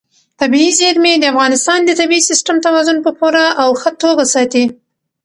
[0.41, 4.63] طبیعي زیرمې د افغانستان د طبعي سیسټم توازن په پوره او ښه توګه ساتي.